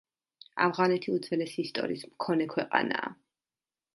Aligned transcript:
ავღანეთი 0.67 1.11
უძველესი 1.17 1.59
ისტორიის 1.65 2.07
მქონე 2.13 2.47
ქვეყანაა. 2.57 3.15